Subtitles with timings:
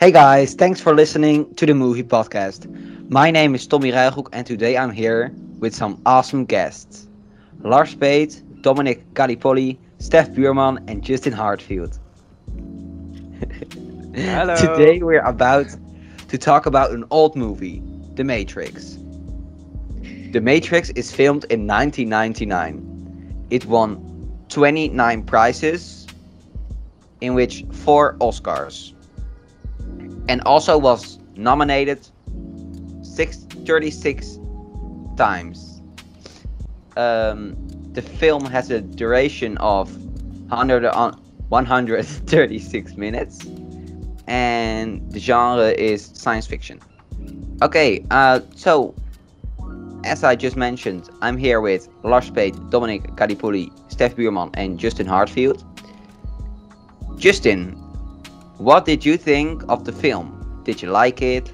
[0.00, 2.68] Hey guys, thanks for listening to the movie podcast.
[3.10, 7.08] My name is Tommy Ruigoek and today I'm here with some awesome guests.
[7.64, 11.98] Lars Speet, Dominick Gallipoli, Stef Buurman and Justin Heartfield.
[14.14, 14.54] Hello.
[14.76, 15.66] today we're about
[16.28, 17.82] to talk about an old movie,
[18.14, 18.98] The Matrix.
[20.30, 23.48] The Matrix is filmed in 1999.
[23.50, 23.98] It won
[24.48, 26.06] 29 prizes,
[27.20, 28.94] in which 4 Oscars
[30.28, 32.06] and also was nominated
[33.02, 34.38] six, 36
[35.16, 35.82] times.
[36.96, 37.56] Um,
[37.92, 39.90] the film has a duration of
[40.50, 40.84] 100,
[41.48, 43.46] 136 minutes,
[44.26, 46.80] and the genre is science fiction.
[47.62, 48.94] Okay, uh, so
[50.04, 55.06] as I just mentioned, I'm here with Lars Speet, Dominick Gallipoli, Stef Buurman, and Justin
[55.06, 55.64] Heartfield.
[57.16, 57.76] Justin,
[58.58, 60.62] what did you think of the film?
[60.64, 61.52] Did you like it?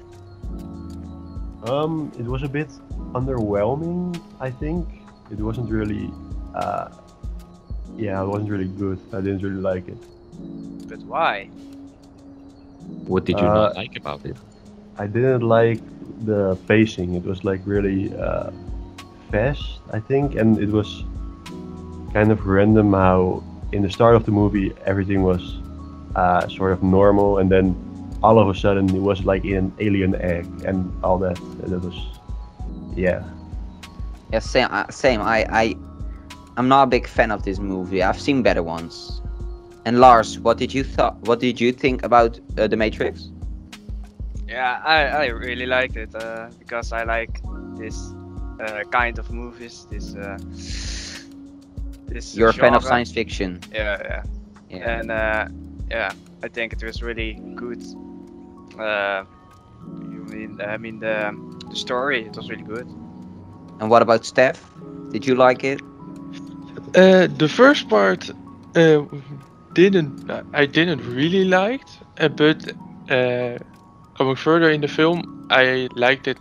[1.63, 2.69] Um, it was a bit
[3.13, 4.19] underwhelming.
[4.39, 4.87] I think
[5.31, 6.11] it wasn't really.
[6.53, 6.89] Uh,
[7.95, 8.99] yeah, it wasn't really good.
[9.13, 9.97] I didn't really like it.
[10.87, 11.49] But why?
[13.07, 14.37] What did you Uh, not like about it?
[14.97, 15.81] I didn't like
[16.25, 17.15] the pacing.
[17.15, 18.51] It was like really uh,
[19.31, 21.03] fast, I think, and it was
[22.13, 25.59] kind of random how in the start of the movie everything was
[26.15, 27.75] uh, sort of normal, and then
[28.23, 31.37] all of a sudden it was like in an alien egg and all that.
[31.39, 31.95] And it was,
[32.95, 33.23] yeah.
[34.31, 34.67] Yeah, same.
[34.71, 35.21] Uh, same.
[35.21, 35.75] I, I,
[36.57, 38.01] I'm not a big fan of this movie.
[38.01, 39.21] I've seen better ones.
[39.85, 41.15] And Lars, what did you thought?
[41.27, 43.29] What did you think about uh, the Matrix?
[44.47, 47.39] Yeah, I, I really liked it uh, because I like
[47.77, 48.13] this
[48.59, 49.85] uh, kind of movies.
[49.91, 50.37] This uh,
[52.07, 52.35] this.
[52.35, 53.59] You're a fan of science fiction.
[53.71, 54.23] Yeah, yeah,
[54.69, 54.99] Yeah.
[54.99, 55.47] and uh,
[55.89, 56.11] yeah,
[56.43, 57.81] I think it was really good.
[58.77, 59.23] Uh,
[60.11, 61.33] you mean I mean the
[61.69, 62.25] the story?
[62.25, 62.87] It was really good.
[63.79, 64.57] And what about Stef?
[65.11, 65.81] Did you like it?
[66.95, 68.29] Uh, the first part
[68.75, 69.01] uh,
[69.73, 72.67] didn't I didn't really liked, uh, but
[73.09, 73.57] uh,
[74.17, 76.39] going further in the film, I liked it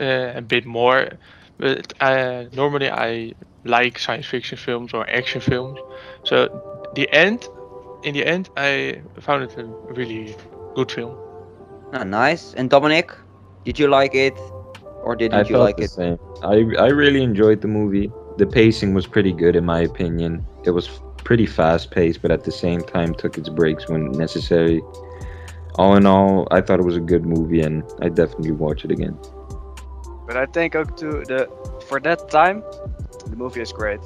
[0.00, 1.08] uh, a bit more.
[1.58, 3.32] But uh, normally I
[3.64, 5.78] like science fiction films or action films,
[6.24, 6.48] so
[6.94, 7.46] the end,
[8.04, 10.36] in the end, I found it a really
[10.74, 11.16] good film.
[11.92, 12.54] Ah, nice.
[12.54, 13.10] And Dominick,
[13.64, 14.38] did you like it,
[15.02, 15.90] or didn't I you felt like the it?
[15.90, 16.18] same.
[16.42, 18.12] I I really enjoyed the movie.
[18.36, 20.46] The pacing was pretty good in my opinion.
[20.64, 20.88] It was
[21.24, 24.82] pretty fast paced, but at the same time took its breaks when necessary.
[25.76, 28.90] All in all, I thought it was a good movie, and I definitely watch it
[28.90, 29.18] again.
[30.26, 31.48] But I think ook to the
[31.88, 32.62] for that time,
[33.30, 34.00] the movie is great.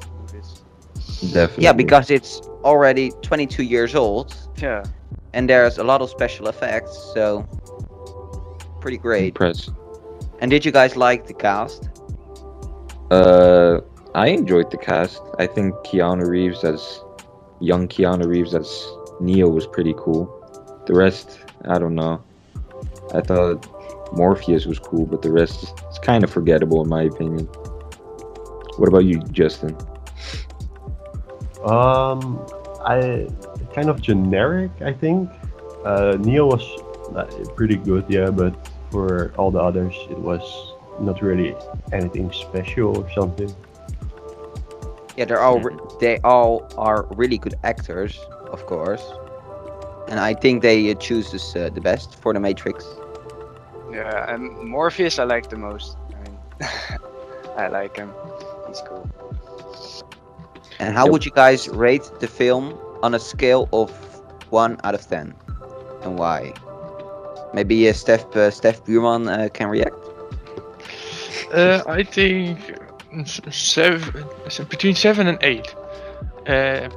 [1.09, 1.63] The movie is- Definitely.
[1.63, 4.83] Yeah, because it's already 22 years old, yeah,
[5.33, 7.45] and there's a lot of special effects, so
[8.81, 9.27] pretty great.
[9.29, 9.71] impressed.
[10.41, 11.89] And did you guys like the cast?
[13.11, 13.81] Uh,
[14.15, 15.21] I enjoyed the cast.
[15.37, 17.01] I think Keanu Reeves as
[17.59, 18.87] young Keanu Reeves as
[19.19, 20.27] Neo was pretty cool.
[20.85, 22.21] The rest, I don't know.
[23.13, 23.65] I thought
[24.13, 27.45] Morpheus was cool, but the rest is kind of forgettable in my opinion.
[28.77, 29.75] What about you, Justin?
[31.63, 32.39] Um,
[32.85, 33.27] I
[33.73, 35.29] kind of generic, I think.
[35.83, 36.63] Uh, Neo was
[37.15, 37.25] uh,
[37.55, 38.53] pretty good, yeah, but
[38.91, 40.43] for all the others, it was
[40.99, 41.55] not really
[41.91, 43.53] anything special or something.
[45.17, 48.19] Yeah, they're all re- they all are really good actors,
[48.51, 49.03] of course.
[50.07, 52.85] And I think they uh, choose this, uh, the best for the Matrix.
[53.91, 55.97] yeah, and Morpheus I like the most.
[56.09, 56.37] I mean,
[57.57, 58.11] I like him.
[58.67, 59.09] He's cool.
[60.79, 61.11] And how Yep.
[61.11, 63.91] would you guys rate the film on a scale of
[64.49, 65.35] one out of ten,
[66.01, 66.53] and why?
[67.53, 70.09] Maybe uh, Stef uh, Stef Buurman uh, can react.
[71.51, 72.59] Uh, I think
[73.49, 74.25] seven,
[74.69, 75.75] between seven and eight.
[76.47, 76.89] Uh,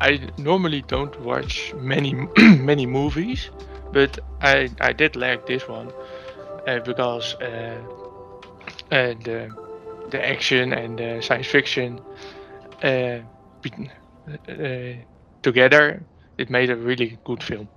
[0.00, 2.12] I normally don't watch many
[2.70, 3.50] many movies,
[3.92, 5.92] but I I did like this one
[6.66, 7.80] uh, because uh,
[8.90, 9.50] uh, the
[10.10, 12.00] the action and the science fiction
[12.82, 13.20] uh,
[14.48, 14.92] uh,
[15.42, 16.06] together
[16.38, 17.68] it made a really good film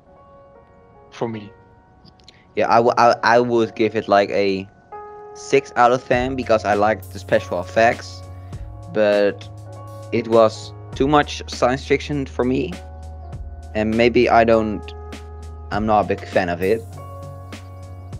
[1.11, 1.51] for me.
[2.55, 4.67] Yeah, I, w- I, I would give it like a
[5.33, 8.21] six out of ten because I liked the special effects,
[8.93, 9.47] but
[10.11, 12.73] it was too much science fiction for me,
[13.75, 14.81] and maybe I don't.
[15.71, 16.81] I'm not a big fan of it.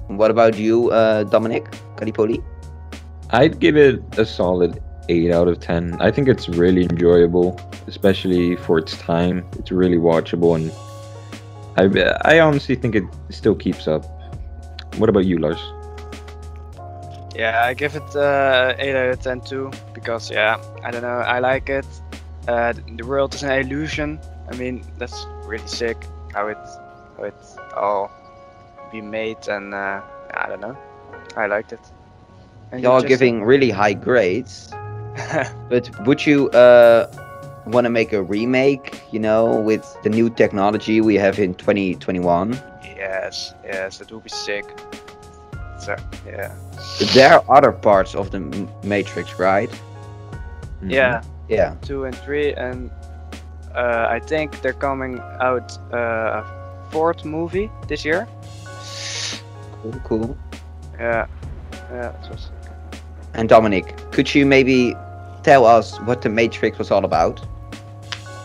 [0.08, 1.66] What about you, uh, Dominick
[1.98, 2.42] Gallipoli?
[3.32, 5.98] I'd give it a solid 8 out of 10.
[6.00, 9.46] I think it's really enjoyable, especially for its time.
[9.60, 10.72] It's really watchable and
[11.78, 14.04] I I honestly think it still keeps up.
[14.98, 15.62] What about you, Lars?
[17.36, 21.20] Yeah, I give it uh, 8 out of 10 too, because yeah, I don't know,
[21.20, 21.86] I like it.
[22.48, 24.20] Uh, the world is an illusion.
[24.52, 25.98] I mean, that's really sick
[26.34, 26.58] how it
[27.18, 27.36] how it
[27.76, 28.10] all
[28.92, 30.02] be made, and uh,
[30.34, 30.76] I don't know,
[31.36, 31.82] I liked it.
[32.72, 34.74] And you You're just- giving really high grades,
[35.70, 37.08] but would you uh,
[37.66, 39.02] want to make a remake?
[39.12, 42.60] You know, with the new technology we have in 2021.
[42.84, 44.66] yes, yes, that would be sick.
[45.78, 46.56] So yeah,
[47.00, 48.40] But there are other parts of the
[48.84, 49.72] Matrix, right?
[50.82, 50.92] Mm-hmm.
[50.94, 51.76] yeah, Yeah.
[51.82, 52.92] two and three, and
[53.76, 56.46] uh, I think they're coming out uh, a
[56.92, 58.28] fourth movie this year.
[59.82, 60.38] Cool, cool.
[61.00, 61.26] Yeah,
[61.90, 62.52] yeah, it was
[63.34, 64.96] And Dominick, could you maybe
[65.48, 67.40] tell us what the Matrix was all about?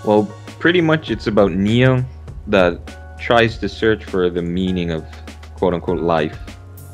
[0.05, 2.05] Well, pretty much it's about Neo
[2.47, 5.05] that tries to search for the meaning of
[5.57, 6.39] quote unquote life.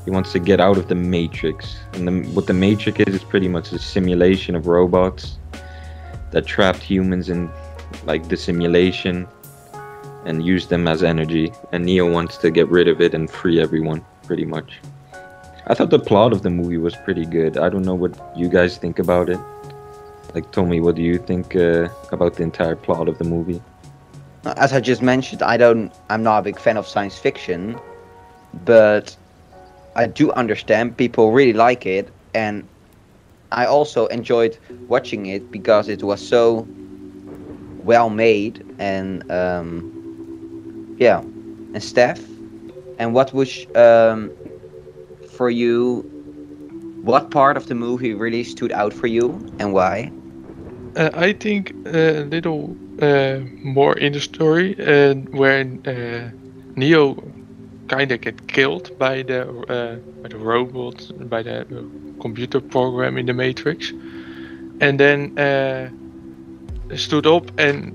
[0.06, 1.76] He wants to get out of the Matrix.
[1.92, 5.36] And the, what the Matrix is is pretty much a simulation of robots
[6.30, 7.50] that trapped humans in
[8.06, 9.28] like the simulation
[10.24, 11.52] and use them as energy.
[11.72, 14.80] And Neo wants to get rid of it and free everyone, pretty much.
[15.66, 17.58] I thought the plot of the movie was pretty good.
[17.58, 19.38] I don't know what you guys think about it.
[20.34, 23.60] Like, Tommy, what do you think uh, about the entire plot of the movie?
[24.56, 25.92] As I just mentioned, I don't.
[26.10, 27.78] I'm not a big fan of science fiction,
[28.64, 29.16] but
[29.96, 32.68] I do understand people really like it, and
[33.52, 34.58] I also enjoyed
[34.88, 36.66] watching it because it was so
[37.84, 41.20] well made and um, yeah.
[41.20, 42.20] And Stef,
[42.98, 44.30] and what was um,
[45.36, 46.02] for you?
[47.02, 50.10] What part of the movie really stood out for you, and why?
[50.96, 56.30] Uh, I think a little uh, more in the story uh, where uh,
[56.76, 57.22] Neo
[57.88, 61.66] kind of get killed by the uh, by the robot by the
[62.20, 63.92] computer program in the Matrix,
[64.80, 65.34] and then
[66.96, 67.92] stood up and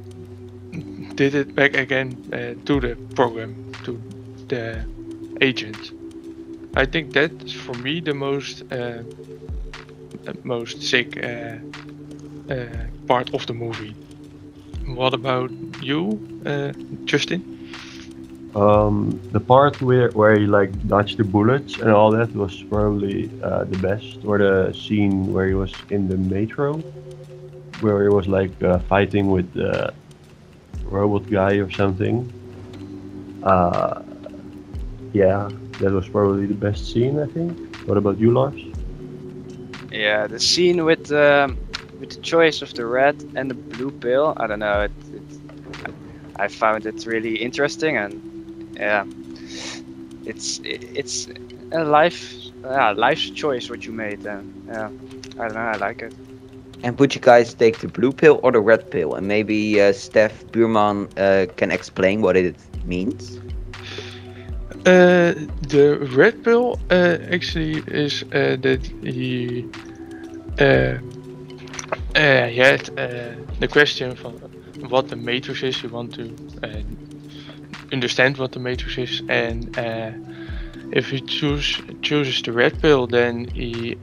[1.16, 2.16] did it back again
[2.66, 4.02] to the program to
[4.48, 4.86] the
[5.42, 5.92] agent.
[6.76, 8.64] I think that's for me the most
[10.44, 11.24] most sick.
[11.24, 11.58] Uh,
[13.08, 13.96] part of the movie.
[14.86, 16.74] What about you, uh,
[17.06, 17.44] Justin?
[18.56, 23.32] Um, the part where where he like dodged the bullets and all that was probably
[23.42, 26.84] uh, the best, or the scene where he was in the metro,
[27.80, 29.94] where he was like uh, fighting with the
[30.84, 32.32] robot guy or something.
[33.44, 34.02] Uh,
[35.14, 37.58] yeah, that was probably the best scene, I think.
[37.86, 38.60] What about you, Lars?
[39.92, 41.63] Yeah, the scene with um,
[42.04, 44.34] with the choice of the red and the blue pill.
[44.38, 44.82] I don't know.
[44.82, 45.96] It, it,
[46.36, 48.22] I found it really interesting, and
[48.76, 49.06] yeah,
[50.26, 51.28] it's it's
[51.72, 54.26] a life yeah, life's choice what you made.
[54.26, 54.90] And yeah,
[55.40, 55.72] I don't know.
[55.72, 56.14] I like it.
[56.84, 59.16] And would you guys take the blue pill or the red pill?
[59.16, 63.40] And maybe uh, Stef Buurman uh, can explain what it means.
[64.86, 65.34] Uh,
[65.70, 69.66] the red pill uh, actually is uh, that he
[72.16, 74.34] uh, had uh, the question from
[74.90, 75.82] what the matrix is.
[75.84, 76.82] You want to uh,
[77.92, 80.12] understand what the matrix is, and uh,
[80.92, 83.98] if he choose chooses the red pill, then he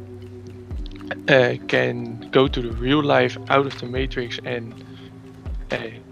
[1.28, 4.74] uh, can go to the real life out of the matrix and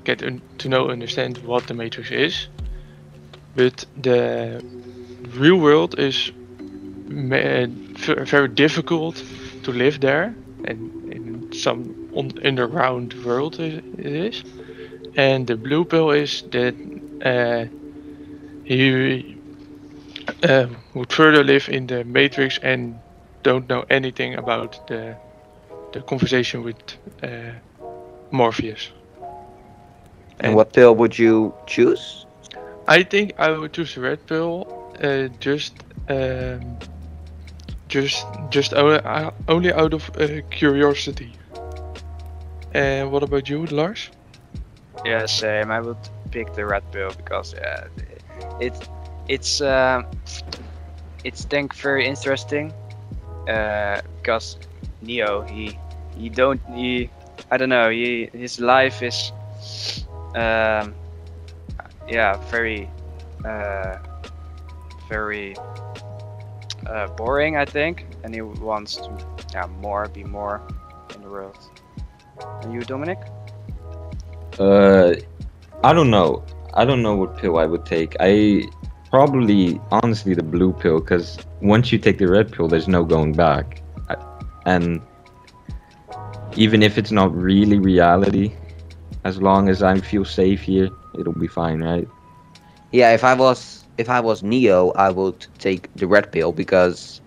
[0.04, 0.18] get
[0.58, 2.48] to know understand what the matrix is.
[3.56, 4.62] But the
[5.36, 6.30] real world is
[7.08, 9.22] very difficult
[9.64, 10.34] to live there.
[10.64, 10.97] And
[11.52, 14.42] some un- underground world it is
[15.16, 16.76] and the blue pill is that
[17.24, 17.66] uh,
[18.62, 19.38] he
[20.42, 23.00] uh, would further live in the matrix and
[23.42, 25.18] don't know anything about the
[25.92, 26.76] the conversation with
[27.22, 27.52] uh,
[28.30, 28.90] morpheus
[30.40, 32.26] And what pill would you choose?
[32.86, 34.66] I think I would choose the red pill.
[35.00, 36.78] Uh, just, um,
[37.88, 41.34] just, just uh, only out of uh, curiosity.
[42.72, 44.10] And what about you, Lars?
[45.04, 45.70] Yeah, same.
[45.70, 45.98] I would
[46.30, 47.54] pick the red pill because
[48.60, 48.88] it
[49.28, 50.06] it's um
[51.24, 52.72] it's think very interesting.
[53.48, 54.58] Uh, because
[55.00, 55.78] Neo he
[56.16, 57.10] he don't he
[57.50, 59.32] I don't know he his life is
[60.34, 60.94] um
[62.08, 62.90] yeah very
[63.44, 63.96] uh
[65.08, 65.54] very
[66.88, 69.10] uh, boring I think and he wants to
[69.52, 70.62] yeah more be more
[71.14, 71.58] in the world.
[72.62, 73.18] And you Dominick?
[74.58, 75.14] Uh,
[75.84, 76.44] I don't know.
[76.74, 78.16] I don't know what pill I would take.
[78.20, 78.64] I
[79.10, 83.32] probably honestly the blue pill because once you take the red pill, there's no going
[83.34, 84.16] back, I,
[84.66, 85.00] and
[86.56, 88.52] even if it's not really reality,
[89.24, 92.08] as long as I feel safe here, it'll be fine, right?
[92.92, 97.20] Yeah, if I was if I was Neo, I would take the red pill because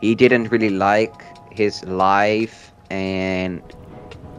[0.00, 1.14] he didn't really like
[1.52, 3.62] his life and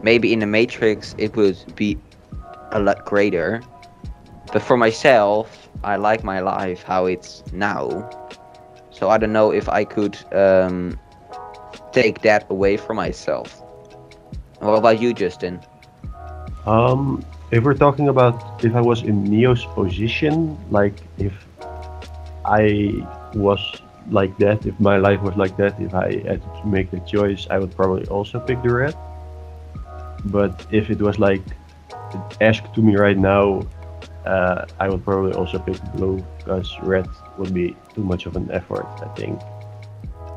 [0.02, 1.98] maybe in the Matrix it would be
[2.72, 3.62] a lot greater.
[4.52, 8.08] But for myself, I like my life how it's now.
[8.90, 10.98] So I don't know if I could um,
[11.92, 13.62] take that away from myself.
[14.60, 15.60] What about you, Justin?
[16.66, 21.45] Um, if we're talking about if I was in Neo's position, like if
[22.46, 23.60] I was
[24.10, 27.46] like that, if my life was like that, if I had to make the choice,
[27.50, 28.96] I would probably also pick the red.
[30.26, 31.42] But if it was like
[32.40, 33.62] asked to me right now,
[34.24, 38.50] uh, I would probably also pick blue because red would be too much of an
[38.52, 38.86] effort.
[39.02, 39.40] I think.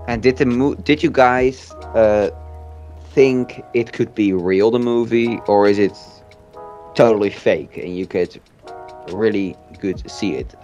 [0.08, 2.30] And did the mo- did you guys uh,
[3.12, 5.98] think it could be real the movie or is it
[6.96, 8.40] totally fake and you could
[9.12, 10.56] really good see it?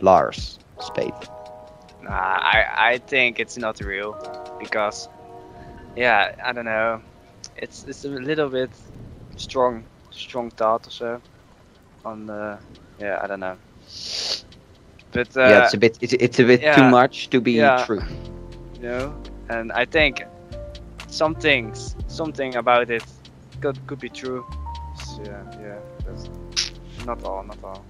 [0.00, 1.14] Lars Speet.
[2.02, 4.16] Nah, I I think it's not real
[4.58, 5.08] because
[5.96, 7.00] yeah, I don't know.
[7.56, 8.70] It's it's a little bit
[9.36, 11.20] strong strong thought or so
[12.04, 12.58] on the
[12.98, 13.56] yeah, I don't know.
[15.12, 17.84] But uh, yeah, it's a bit it's, it's a bit too much to be yeah.
[17.84, 18.02] true.
[18.76, 20.24] you know, and I think
[21.08, 23.04] some things something about it
[23.60, 24.46] could could be true.
[25.04, 26.30] So, yeah, yeah, that's
[27.04, 27.84] not all, not all.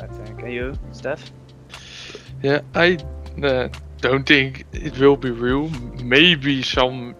[0.00, 0.40] I think.
[0.42, 1.20] And you, Stef?
[2.44, 2.98] Yeah, I
[3.42, 3.68] uh,
[4.02, 5.70] don't think it will be real.
[6.04, 7.14] Maybe some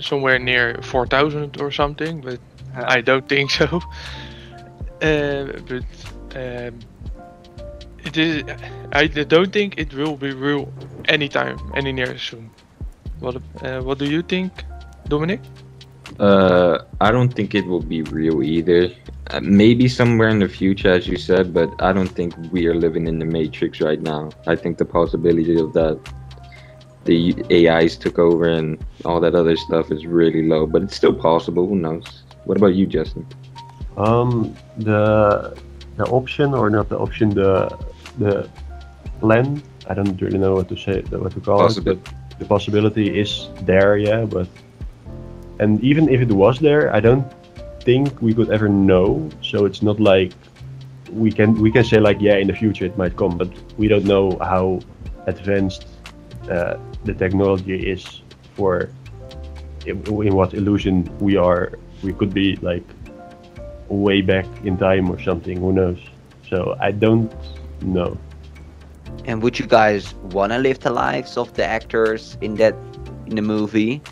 [0.00, 2.38] somewhere near 4000 or something, but
[2.74, 3.80] I don't think so.
[5.02, 5.84] Uh, but
[6.36, 6.78] um,
[8.02, 8.44] it is.
[8.92, 10.72] I don't think it will be real
[11.04, 12.50] anytime, any near soon.
[13.20, 14.52] What uh, What do you think,
[15.06, 15.40] Dominick?
[16.18, 18.90] Uh, I don't think it will be real either.
[19.30, 22.74] Uh, maybe somewhere in the future, as you said, but I don't think we are
[22.74, 24.30] living in the Matrix right now.
[24.46, 26.00] I think the possibility of that
[27.06, 31.14] the AIs took over and all that other stuff is really low, but it's still
[31.14, 31.66] possible.
[31.66, 32.24] Who knows?
[32.44, 33.26] What about you, Justin?
[33.96, 35.56] Um, the
[35.96, 37.78] the option or not the option, the
[38.18, 38.50] the
[39.20, 39.62] plan.
[39.88, 41.98] I don't really know what to say, what to call it, but
[42.38, 44.24] the possibility is there, yeah.
[44.24, 44.48] But
[45.58, 47.26] and even if it was there, I don't
[47.80, 49.28] think we could ever know.
[49.42, 50.32] So it's not like
[51.12, 53.48] we can we can say like yeah, in the future it might come, but
[53.78, 54.80] we don't know how
[55.26, 55.86] advanced
[56.50, 58.22] uh, the technology is
[58.54, 58.90] for
[59.86, 61.72] in, in what illusion we are.
[62.02, 62.84] We could be like
[63.88, 65.58] way back in time or something.
[65.58, 65.98] Who knows?
[66.48, 67.32] So I don't
[67.82, 68.18] know.
[69.24, 72.74] And would you guys want to live the lives of the actors in that
[73.26, 74.02] in the movie?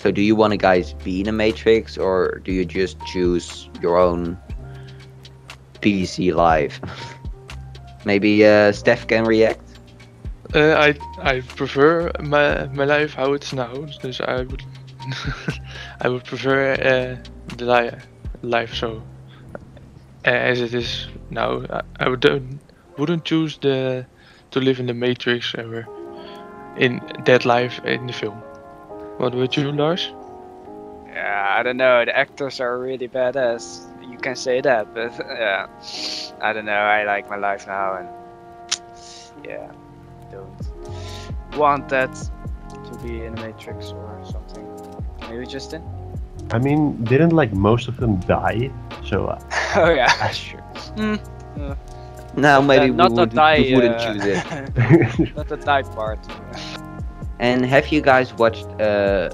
[0.00, 3.68] So do you want to guys be in a Matrix or do you just choose
[3.82, 4.38] your own
[5.82, 6.80] PC life?
[8.06, 9.60] Maybe uh, Stef can react.
[10.54, 13.74] Uh, I I prefer my my life how it's now.
[14.00, 14.64] Dus I would
[16.00, 17.16] I would prefer uh,
[17.58, 18.00] the li-
[18.40, 19.02] life so
[20.24, 21.60] uh, as it is now.
[21.68, 22.58] I, I would don't,
[22.96, 24.06] wouldn't choose the
[24.52, 25.86] to live in the Matrix ever
[26.78, 28.42] in that life in the film.
[29.20, 30.12] What would you, do, Lars?
[31.12, 32.04] Yeah, I don't know.
[32.06, 33.84] The actors are really badass.
[34.10, 35.66] You can say that, but yeah,
[36.40, 36.72] I don't know.
[36.72, 38.08] I like my life now, and
[39.44, 39.70] yeah,
[40.30, 40.48] don't
[41.56, 44.66] want that to be in a Matrix or something.
[45.28, 45.82] Maybe Justin?
[46.50, 48.70] I mean, didn't like most of them die?
[49.04, 49.38] So uh,
[49.76, 50.60] oh yeah, that's true.
[50.96, 51.16] Hmm.
[52.36, 53.58] No, maybe Uh, not we, the would, die.
[53.60, 55.36] we wouldn't uh, choose it.
[55.36, 56.18] not the die part.
[57.40, 59.30] And have you guys watched uh,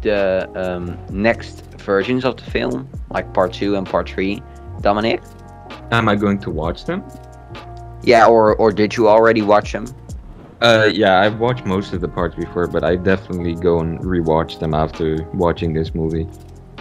[0.00, 4.40] the um, next versions of the film, like part two and part three?
[4.80, 5.20] Dominick?
[5.90, 7.02] Am I going to watch them?
[8.04, 9.86] Yeah, or or did you already watch them?
[10.60, 14.60] Uh, yeah, I've watched most of the parts before, but I definitely go and rewatch
[14.60, 16.28] them after watching this movie.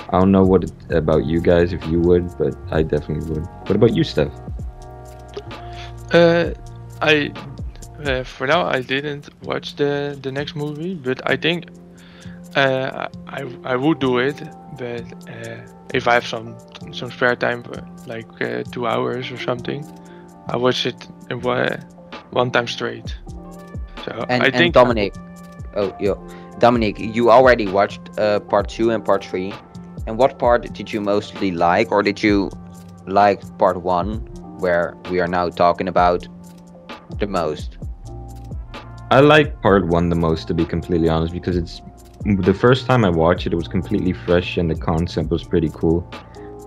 [0.10, 3.46] I don't know what it, about you guys if you would, but I definitely would.
[3.46, 4.31] What about you, Stef?
[6.13, 6.53] Uh,
[7.01, 7.34] I
[8.06, 11.66] uh, for now I didn't watch the the next movie, but I think
[12.56, 14.42] uh, I I would do it.
[14.77, 15.60] But uh,
[15.94, 16.56] if I have some
[16.92, 17.63] some spare time,
[18.06, 19.84] like uh, two hours or something,
[20.48, 21.68] I watch it in one,
[22.32, 23.16] one time straight.
[24.06, 25.13] So And, I and think Dominick,
[25.75, 26.16] oh yo,
[26.60, 29.54] Dominick, you already watched uh, part two and part three.
[30.08, 32.50] And what part did you mostly like, or did you
[33.06, 34.25] like part one
[34.60, 36.27] where we are now talking about
[37.20, 37.76] the most?
[39.10, 41.82] I like part one the most, to be completely honest, because it's
[42.26, 45.70] the first time I watched it, it was completely fresh and the concept was pretty
[45.70, 46.06] cool.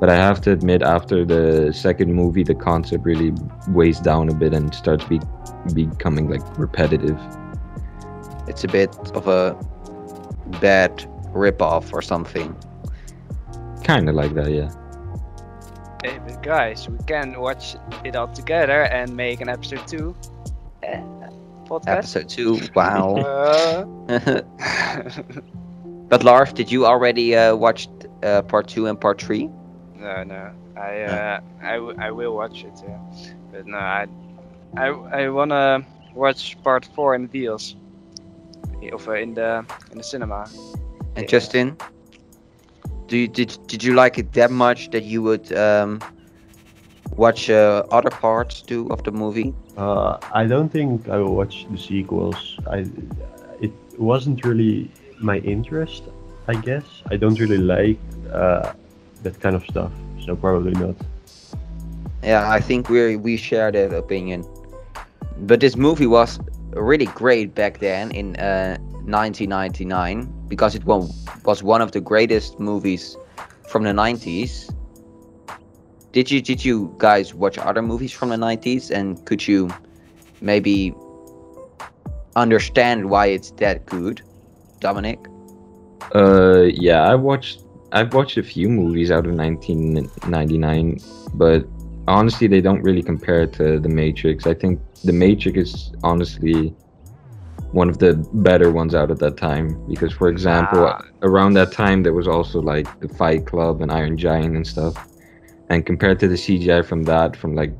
[0.00, 3.34] But I have to admit, after the second movie, the concept really
[3.68, 5.20] weighs down a bit and starts be
[5.74, 7.20] becoming like repetitive.
[8.48, 9.54] It's a bit of a
[10.62, 11.04] bad
[11.34, 12.56] rip-off or something.
[13.84, 14.70] Kind of like that, yeah.
[16.02, 20.16] Hey, but guys, we can watch it all together and make an episode two.
[20.82, 21.02] eh,
[21.70, 22.18] podcast.
[22.18, 22.70] Episode two.
[22.74, 23.16] Wow.
[23.16, 23.84] Uh,
[26.08, 27.88] but Lars, did you already uh, watch
[28.22, 29.50] uh, part two and part three?
[29.94, 30.52] no, no.
[30.76, 32.98] I, uh, I, w- I will watch it, yeah.
[33.52, 34.06] But no, I,
[34.76, 37.76] I, I wanna watch part four in the deals.
[38.92, 40.46] Of uh, in the in the cinema.
[41.16, 41.28] And Yeah.
[41.28, 41.76] Justin,
[43.06, 46.00] do you, did did you like it that much that you would um,
[47.20, 49.52] watch uh, other parts too of the movie?
[49.76, 52.58] Uh, I don't think I will watch the sequels.
[52.66, 52.86] I,
[53.60, 56.02] it wasn't really my interest.
[56.48, 57.98] I guess I don't really like
[58.32, 58.72] uh,
[59.22, 59.92] that kind of stuff,
[60.24, 60.96] so probably not.
[62.22, 64.44] Yeah, I think we we share that opinion.
[65.48, 66.40] But this movie was
[66.72, 71.06] really great back then in uh, 1999 because it wa-
[71.44, 73.16] was one of the greatest movies
[73.68, 74.70] from the 90s.
[76.12, 79.70] Did you did you guys watch other movies from the 90s and could you
[80.40, 80.94] maybe
[82.36, 84.22] understand why it's that good,
[84.80, 85.20] Dominick?
[86.14, 87.62] Uh, yeah, I watched.
[87.92, 90.98] I've watched a few movies out of 1999,
[91.34, 91.66] but
[92.06, 94.46] honestly, they don't really compare to The Matrix.
[94.46, 96.74] I think The Matrix is honestly
[97.72, 101.02] one of the better ones out of that time because, for example, Ah.
[101.22, 104.94] around that time there was also like the Fight Club and Iron Giant and stuff.
[105.70, 107.72] And compared to the CGI from that, from like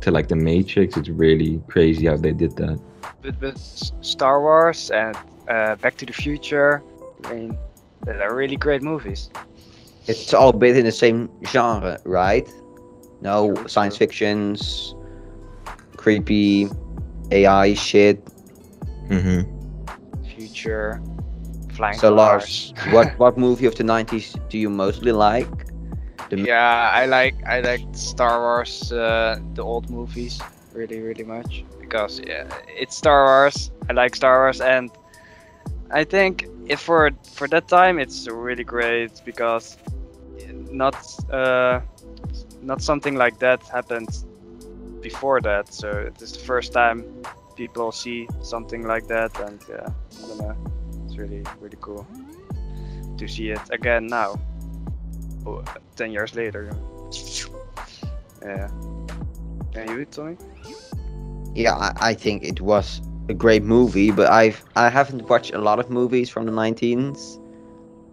[0.00, 2.78] to like The Matrix, it's really crazy how they did that.
[3.22, 5.16] But but S- Star Wars and
[5.48, 6.82] uh, Back to the Future,
[7.24, 7.58] I mean,
[8.04, 9.30] they're really great movies.
[10.08, 12.48] It's all a bit in the same genre, right?
[13.20, 14.06] No Sure, science sure.
[14.06, 14.94] fictions,
[15.96, 16.68] creepy
[17.30, 18.22] AI shit.
[19.08, 19.42] Mm-hmm.
[20.36, 21.00] Future,
[21.72, 22.72] flying So cars.
[22.74, 25.65] Lars, what what movie of the 90s do you mostly like?
[26.30, 30.40] Yeah, I like I like Star Wars, uh, the old movies,
[30.72, 33.70] really really much because yeah, it's Star Wars.
[33.88, 34.90] I like Star Wars, and
[35.90, 39.76] I think if for for that time it's really great because
[40.70, 40.96] not
[41.30, 41.80] uh,
[42.62, 44.08] not something like that happened
[45.00, 45.72] before that.
[45.72, 47.04] So it is the first time
[47.56, 50.56] people see something like that, and yeah, I don't know,
[51.04, 52.06] it's really really cool
[53.16, 54.34] to see it again now.
[55.96, 56.70] 10 years later.
[58.42, 58.68] Yeah.
[59.74, 60.36] And you, Tommy?
[61.54, 65.58] Yeah, I, I think it was a great movie, but I've I haven't watched a
[65.58, 67.38] lot of movies from the 19s.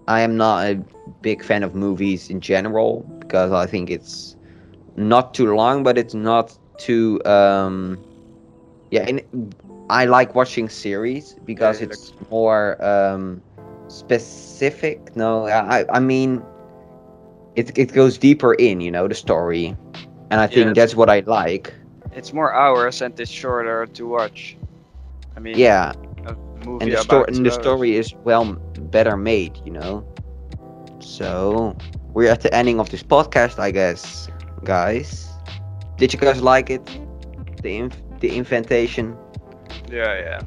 [0.08, 0.76] I am not a
[1.22, 4.36] big fan of movies in general because I think it's
[4.96, 8.00] not too long, but it's not too um
[8.92, 9.06] yeah.
[9.08, 9.56] And
[9.90, 13.42] I like watching series because Yeah, it's more um
[13.88, 15.16] specific.
[15.16, 16.44] No, I I mean
[17.56, 19.76] it it goes deeper in, you know, the story,
[20.32, 20.76] and I think Yes.
[20.76, 21.74] that's what I like.
[22.12, 24.58] It's more hours and it's shorter to watch.
[25.36, 25.94] I mean, Yeah.
[26.26, 26.36] a
[26.66, 28.56] movie and the about story and the story is well
[28.92, 30.06] better made you know
[31.00, 31.76] so
[32.14, 34.28] we're at the ending of this podcast i guess
[34.64, 35.30] guys
[35.98, 36.86] did you guys like it
[37.62, 39.16] the inf- the inventation
[39.90, 40.42] Yeah, yeah.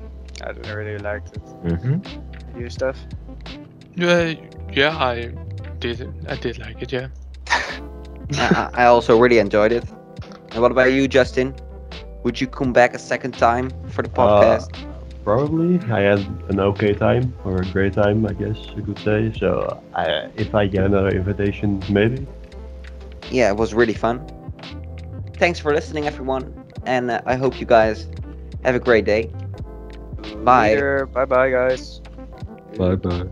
[0.44, 1.44] I really liked it.
[1.64, 2.58] Mm-hmm.
[2.60, 2.96] You stuff?
[3.94, 4.34] Yeah,
[4.72, 5.32] yeah, I
[5.76, 6.14] did.
[6.28, 6.92] I did like it.
[6.92, 7.08] Yeah.
[8.36, 9.84] I, I I also really enjoyed it
[10.52, 11.54] and what about you justin
[12.24, 14.68] would you come back a second time for the podcast
[15.24, 15.78] Probably.
[15.90, 19.32] I had an okay time or a great time, I guess you could say.
[19.38, 22.26] So I, if I get another invitation, maybe.
[23.30, 24.24] yeah it was really fun
[25.36, 26.52] thanks for listening everyone
[26.86, 28.08] and uh, i hope you guys
[28.64, 29.30] have a great day
[30.44, 30.84] Bye.
[31.12, 32.00] Bye bye, guys.
[32.76, 33.28] Bye bye.